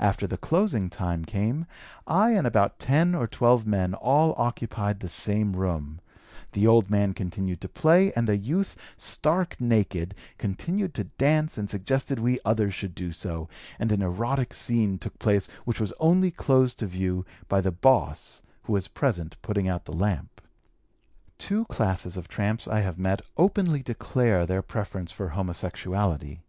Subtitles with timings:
[0.00, 1.64] After the closing time came,
[2.04, 6.00] I and about ten or twelve men all occupied the same room;
[6.50, 11.70] the old man continued to play, and the youth, stark naked, continued to dance and
[11.70, 13.48] suggested we others should do so,
[13.78, 18.42] and an erotic scene took place which was only closed to view by the 'boss'
[18.62, 20.40] who was present putting out the lamp.
[21.38, 26.40] "Two classes of tramps I have met openly declare their preference for homosexuality.